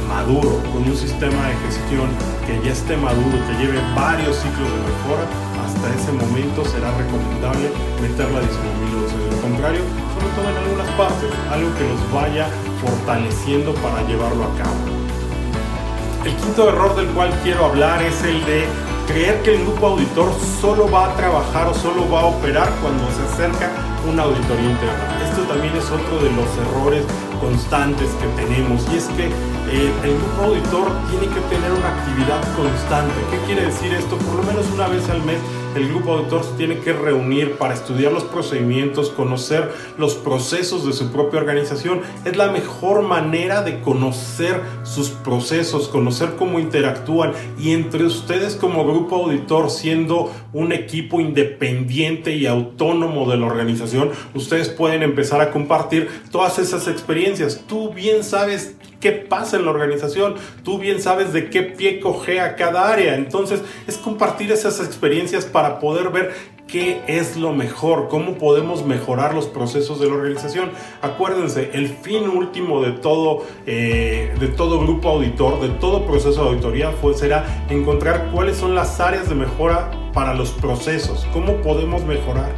maduro, 0.09 0.61
con 0.73 0.83
un 0.83 0.97
sistema 0.97 1.49
de 1.49 1.55
gestión 1.67 2.09
que 2.47 2.67
ya 2.67 2.73
esté 2.73 2.97
maduro, 2.97 3.38
que 3.47 3.64
lleve 3.64 3.79
varios 3.95 4.37
ciclos 4.37 4.69
de 4.69 4.81
mejora, 4.81 5.50
hasta 5.80 5.94
ese 5.96 6.12
momento 6.12 6.62
será 6.64 6.90
recomendable 6.92 7.70
meterla 8.02 8.40
a 8.40 8.42
19.011. 8.42 9.16
De 9.16 9.37
lo 9.37 9.40
contrario, 9.40 9.80
sobre 10.12 10.28
todo 10.37 10.49
algunas 10.49 10.88
partes, 10.90 11.30
algo 11.50 11.70
que 11.75 11.84
nos 11.88 12.12
vaya 12.12 12.49
fortaleciendo 12.82 13.72
para 13.75 14.02
llevarlo 14.02 14.44
a 14.44 14.54
cabo. 14.58 14.76
El 16.25 16.37
quinto 16.37 16.68
error 16.68 16.94
del 16.96 17.06
cual 17.08 17.30
quiero 17.42 17.64
hablar 17.64 18.02
es 18.02 18.22
el 18.25 18.44
de 18.44 18.66
creer 19.06 19.40
que 19.42 19.54
el 19.54 19.62
grupo 19.64 19.87
auditor 19.87 20.30
solo 20.60 20.90
va 20.90 21.12
a 21.12 21.16
trabajar 21.16 21.66
o 21.68 21.75
solo 21.75 22.08
va 22.10 22.20
a 22.20 22.26
operar 22.26 22.68
cuando 22.82 23.04
se 23.12 23.22
acerca 23.32 23.70
una 24.06 24.25
auditoría 24.25 24.70
interna. 24.70 25.18
Esto 25.25 25.42
también 25.44 25.75
es 25.76 25.84
otro 25.84 26.18
de 26.20 26.30
los 26.37 26.49
errores 26.68 27.04
constantes 27.40 28.10
que 28.20 28.26
tenemos 28.42 28.87
y 28.92 28.96
es 28.99 29.06
que 29.16 29.30
el 29.70 30.18
grupo 30.18 30.42
auditor 30.42 30.88
tiene 31.10 31.32
que 31.32 31.40
tener 31.42 31.70
una 31.70 31.96
actividad 31.96 32.40
constante. 32.56 33.14
¿Qué 33.30 33.38
quiere 33.46 33.66
decir 33.66 33.92
esto? 33.92 34.16
Por 34.18 34.36
lo 34.36 34.42
menos 34.42 34.66
una 34.74 34.88
vez 34.88 35.08
al 35.08 35.22
mes 35.22 35.38
el 35.76 35.88
grupo 35.88 36.14
auditor 36.14 36.42
se 36.42 36.52
tiene 36.54 36.78
que 36.78 36.92
reunir 36.92 37.52
para 37.52 37.74
estudiar 37.74 38.12
los 38.12 38.24
procedimientos, 38.24 39.10
conocer 39.10 39.70
los 39.98 40.14
procesos 40.14 40.84
de 40.84 40.92
su 40.92 41.12
propia 41.12 41.38
organización. 41.38 42.00
Es 42.24 42.36
la 42.36 42.50
mejor 42.50 43.02
manera 43.02 43.62
de 43.62 43.80
conocer 43.80 44.60
sus 44.82 45.10
procesos, 45.10 45.88
conocer 45.88 46.34
cómo 46.36 46.58
interactúan 46.58 47.32
y 47.58 47.70
entre 47.70 48.04
ustedes 48.04 48.56
como 48.56 48.84
grupo 48.84 49.16
auditor, 49.16 49.70
siendo 49.70 50.32
un 50.52 50.72
equipo 50.72 51.20
independiente 51.20 52.34
y 52.34 52.46
autónomo 52.46 53.30
de 53.30 53.36
la 53.36 53.46
organización, 53.46 54.10
ustedes 54.34 54.68
pueden 54.68 55.04
empezar 55.04 55.40
a 55.40 55.52
compartir 55.52 56.08
todas 56.32 56.58
esas 56.58 56.88
experiencias. 56.88 57.62
Tú 57.68 57.92
bien 57.92 58.24
sabes 58.24 58.74
qué 59.00 59.12
pasa 59.12 59.57
en 59.57 59.64
la 59.64 59.71
organización, 59.71 60.35
tú 60.62 60.78
bien 60.78 61.00
sabes 61.00 61.33
de 61.33 61.50
qué 61.50 61.62
pie 61.62 62.00
cogea 62.00 62.54
cada 62.57 62.92
área. 62.92 63.14
Entonces 63.14 63.62
es 63.87 63.97
compartir 63.97 64.52
esas 64.52 64.80
experiencias 64.80 65.47
para 65.47 65.80
poder 65.80 66.11
ver 66.11 66.33
qué 66.69 67.02
es 67.09 67.37
lo 67.37 67.52
mejor, 67.52 68.09
cómo 68.09 68.35
podemos 68.35 68.87
mejorar 68.87 69.35
los 69.35 69.47
procesos 69.49 69.99
de 70.00 70.09
la 70.09 70.14
organización. 70.14 70.71
Acuérdense, 71.02 71.71
el 71.73 71.88
fin 71.88 72.28
último 72.28 72.80
de 72.80 72.92
todo, 72.92 73.45
eh, 73.66 74.33
de 74.38 74.49
todo 74.49 74.80
grupo 74.80 75.09
auditor, 75.09 75.61
de 75.61 75.71
todo 75.80 76.07
proceso 76.07 76.45
de 76.45 76.50
auditoría, 76.50 76.92
fue, 76.92 77.14
será 77.14 77.66
encontrar 77.71 78.30
cuáles 78.33 78.57
son 78.57 78.75
las 78.75 79.00
áreas 79.00 79.28
de 79.28 79.35
mejora 79.35 79.90
para 80.12 80.35
los 80.35 80.50
procesos, 80.52 81.26
cómo 81.33 81.57
podemos 81.57 82.04
mejorar 82.04 82.54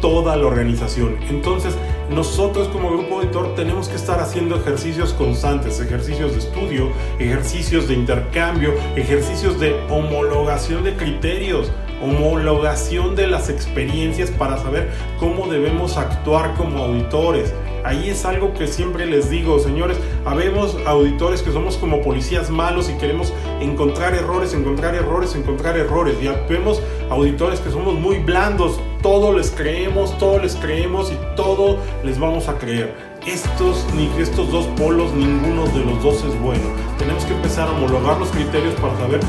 toda 0.00 0.36
la 0.36 0.46
organización. 0.46 1.16
Entonces, 1.28 1.74
nosotros 2.10 2.68
como 2.68 2.90
grupo 2.90 3.16
auditor 3.16 3.54
tenemos 3.54 3.88
que 3.88 3.96
estar 3.96 4.20
haciendo 4.20 4.56
ejercicios 4.56 5.12
constantes, 5.12 5.80
ejercicios 5.80 6.32
de 6.32 6.38
estudio, 6.38 6.90
ejercicios 7.18 7.88
de 7.88 7.94
intercambio, 7.94 8.74
ejercicios 8.96 9.58
de 9.58 9.74
homologación 9.88 10.84
de 10.84 10.94
criterios 10.96 11.70
homologación 12.02 13.16
de 13.16 13.26
las 13.26 13.48
experiencias 13.48 14.30
para 14.30 14.58
saber 14.58 14.90
cómo 15.18 15.46
debemos 15.48 15.96
actuar 15.96 16.54
como 16.54 16.84
auditores. 16.84 17.54
Ahí 17.86 18.10
es 18.10 18.24
algo 18.24 18.52
que 18.52 18.66
siempre 18.66 19.06
les 19.06 19.30
digo, 19.30 19.60
señores, 19.60 19.96
habemos 20.24 20.76
auditores 20.86 21.40
que 21.40 21.52
somos 21.52 21.76
como 21.76 22.02
policías 22.02 22.50
malos 22.50 22.90
y 22.90 22.94
queremos 22.94 23.32
encontrar 23.60 24.12
errores, 24.12 24.54
encontrar 24.54 24.96
errores, 24.96 25.36
encontrar 25.36 25.78
errores. 25.78 26.16
Y 26.20 26.28
vemos 26.52 26.82
auditores 27.10 27.60
que 27.60 27.70
somos 27.70 27.94
muy 27.94 28.18
blandos, 28.18 28.80
todo 29.02 29.32
les 29.32 29.52
creemos, 29.52 30.18
todo 30.18 30.40
les 30.40 30.56
creemos 30.56 31.12
y 31.12 31.36
todo 31.36 31.78
les 32.02 32.18
vamos 32.18 32.48
a 32.48 32.58
creer. 32.58 32.92
Estos, 33.24 33.86
ni 33.94 34.10
estos 34.20 34.50
dos 34.50 34.66
polos, 34.76 35.12
ninguno 35.12 35.66
de 35.68 35.84
los 35.84 36.02
dos 36.02 36.24
es 36.24 36.40
bueno. 36.40 36.64
Tenemos 36.98 37.24
que 37.24 37.34
empezar 37.34 37.68
a 37.68 37.70
homologar 37.70 38.18
los 38.18 38.30
criterios 38.30 38.74
para 38.80 38.96
saber 38.96 39.20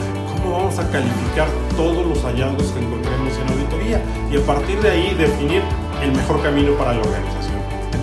vamos 0.52 0.80
a 0.80 0.90
calificar 0.90 1.48
todos 1.76 2.06
los 2.06 2.24
hallazgos 2.24 2.72
que 2.72 2.80
encontremos 2.80 3.38
en 3.38 3.50
auditoría 3.50 4.02
y 4.32 4.38
a 4.38 4.42
partir 4.46 4.80
de 4.80 4.90
ahí 4.90 5.14
definir 5.14 5.62
el 6.02 6.12
mejor 6.14 6.42
camino 6.42 6.72
para 6.78 6.94
la 6.94 7.02
organización. 7.02 7.47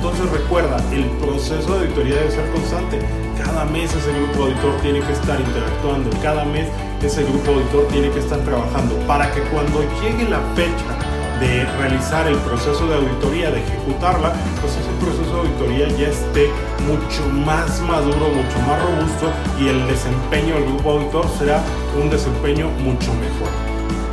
Entonces 0.04 0.38
recuerda, 0.38 0.76
el 0.92 1.04
proceso 1.16 1.78
de 1.78 1.87
auditoría 1.87 2.16
debe 2.16 2.30
ser 2.30 2.46
constante. 2.50 3.00
Cada 3.42 3.64
mes 3.64 3.90
ese 3.94 4.12
grupo 4.12 4.42
auditor 4.42 4.76
tiene 4.82 5.00
que 5.00 5.12
estar 5.14 5.40
interactuando, 5.40 6.11
cada 6.20 6.44
mes 6.44 6.68
ese 7.02 7.25
grupo 7.25 7.52
auditor 7.52 7.88
tiene 7.88 8.11
que 8.11 8.18
estar 8.18 8.38
trabajando 8.40 8.96
para 9.06 9.32
que 9.32 9.40
cuando 9.44 9.80
llegue 10.02 10.28
la 10.28 10.40
fecha 10.54 10.92
de 11.40 11.64
realizar 11.80 12.28
el 12.28 12.37
proceso 12.37 12.87
de 12.87 12.96
auditoría, 12.96 13.50
de 13.50 13.62
ejecutarla, 13.62 14.34
pues 14.61 14.76
ese 14.76 14.92
proceso 15.00 15.37
de 15.37 15.49
auditoría 15.49 15.88
ya 15.96 16.08
esté 16.08 16.50
mucho 16.84 17.26
más 17.46 17.80
maduro, 17.80 18.28
mucho 18.28 18.58
más 18.68 18.82
robusto 18.84 19.32
y 19.58 19.68
el 19.68 19.88
desempeño 19.88 20.56
del 20.56 20.64
grupo 20.66 20.90
auditor 20.90 21.25
será 21.38 21.62
un 21.99 22.11
desempeño 22.11 22.68
mucho 22.84 23.11
mejor. 23.14 23.49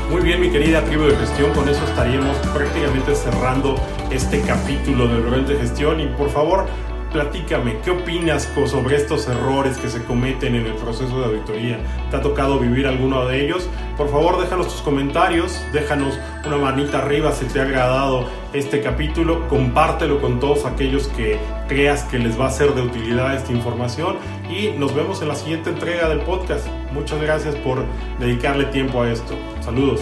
Muy 0.09 0.21
bien, 0.21 0.39
mi 0.39 0.49
querida 0.49 0.83
tribu 0.85 1.03
de 1.03 1.17
gestión, 1.17 1.51
con 1.51 1.67
eso 1.67 1.83
estaríamos 1.83 2.37
prácticamente 2.53 3.13
cerrando 3.13 3.75
este 4.11 4.41
capítulo 4.41 5.07
del 5.07 5.23
rol 5.23 5.47
de 5.47 5.57
gestión 5.57 5.99
y 5.99 6.07
por 6.07 6.29
favor 6.29 6.67
platícame, 7.11 7.77
¿qué 7.83 7.91
opinas 7.91 8.49
sobre 8.65 8.95
estos 8.95 9.27
errores 9.27 9.77
que 9.77 9.89
se 9.89 10.03
cometen 10.03 10.55
en 10.55 10.65
el 10.65 10.73
proceso 10.73 11.19
de 11.19 11.25
auditoría? 11.25 11.79
¿Te 12.09 12.17
ha 12.17 12.21
tocado 12.21 12.59
vivir 12.59 12.87
alguno 12.87 13.25
de 13.25 13.45
ellos? 13.45 13.67
Por 13.97 14.09
favor, 14.09 14.39
déjanos 14.39 14.67
tus 14.67 14.81
comentarios, 14.81 15.61
déjanos 15.73 16.17
una 16.45 16.57
manita 16.57 16.99
arriba 16.99 17.31
si 17.31 17.45
te 17.45 17.59
ha 17.59 17.63
agradado 17.63 18.27
este 18.53 18.81
capítulo, 18.81 19.47
compártelo 19.49 20.21
con 20.21 20.39
todos 20.39 20.65
aquellos 20.65 21.07
que 21.09 21.37
creas 21.67 22.03
que 22.03 22.17
les 22.17 22.39
va 22.39 22.47
a 22.47 22.51
ser 22.51 22.73
de 22.73 22.81
utilidad 22.81 23.35
esta 23.35 23.51
información 23.51 24.15
y 24.49 24.69
nos 24.77 24.95
vemos 24.95 25.21
en 25.21 25.27
la 25.27 25.35
siguiente 25.35 25.69
entrega 25.69 26.07
del 26.07 26.21
podcast. 26.21 26.65
Muchas 26.93 27.21
gracias 27.21 27.55
por 27.55 27.83
dedicarle 28.19 28.65
tiempo 28.65 29.01
a 29.01 29.11
esto. 29.11 29.35
Saludos. 29.61 30.01